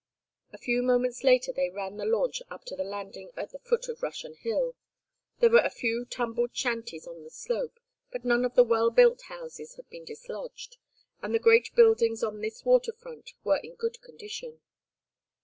[0.51, 3.87] A few moments later they ran the launch up to the landing at the foot
[3.87, 4.75] of Russian Hill.
[5.39, 7.79] There were a few tumbled shanties on the slope,
[8.11, 10.77] but none of the well built houses had been dislodged,
[11.21, 14.61] and the great buildings on this water front were in good condition.